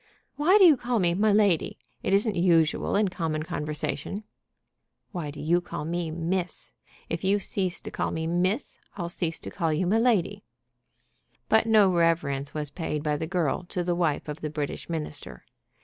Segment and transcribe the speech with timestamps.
[0.35, 4.23] "Why do you call me 'my lady?' It isn't usual in common conversation."
[5.11, 6.71] "Why do you call me 'miss?'
[7.07, 10.43] If you cease to call me 'miss,' I'll cease to call you 'my lady.'"
[11.49, 15.45] But no reverence was paid by the girl to the wife of the British Minister.